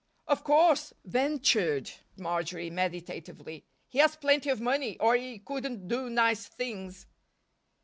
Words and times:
"Of 0.25 0.43
course," 0.43 0.93
ventured 1.05 1.91
Marjory, 2.17 2.71
meditatively, 2.71 3.65
"he 3.87 3.99
has 3.99 4.15
plenty 4.15 4.49
of 4.49 4.59
money 4.59 4.97
or 4.97 5.15
he 5.15 5.37
couldn't 5.37 5.87
do 5.87 6.09
nice 6.09 6.47
things." 6.47 7.05